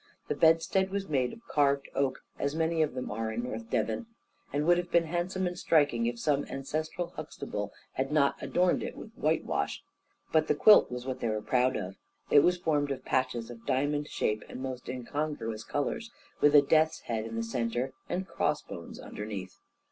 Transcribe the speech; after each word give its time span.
The 0.29 0.35
bedstead 0.35 0.89
was 0.89 1.07
made 1.07 1.31
of 1.31 1.47
carved 1.47 1.87
oak, 1.93 2.23
as 2.39 2.55
many 2.55 2.81
of 2.81 2.95
them 2.95 3.11
are 3.11 3.31
in 3.31 3.43
North 3.43 3.69
Devon, 3.69 4.07
and 4.51 4.65
would 4.65 4.79
have 4.79 4.89
been 4.89 5.03
handsome 5.05 5.45
and 5.45 5.55
striking, 5.55 6.07
if 6.07 6.17
some 6.17 6.43
ancestral 6.45 7.09
Huxtable 7.09 7.71
had 7.91 8.11
not 8.11 8.33
adorned 8.41 8.81
it 8.81 8.97
with 8.97 9.11
whitewash. 9.13 9.83
But 10.31 10.47
the 10.47 10.55
quilt 10.55 10.89
was 10.91 11.05
what 11.05 11.19
they 11.19 11.29
were 11.29 11.39
proud 11.43 11.75
of. 11.77 11.97
It 12.31 12.39
was 12.39 12.57
formed 12.57 12.89
of 12.89 13.05
patches 13.05 13.51
of 13.51 13.67
diamond 13.67 14.07
shape 14.07 14.43
and 14.49 14.59
most 14.59 14.89
incongruous 14.89 15.63
colours, 15.63 16.09
with 16.39 16.55
a 16.55 16.63
death's 16.63 17.01
head 17.01 17.23
in 17.25 17.35
the 17.35 17.43
centre 17.43 17.93
and 18.09 18.27
crossbones 18.27 18.99
underneath. 18.99 19.59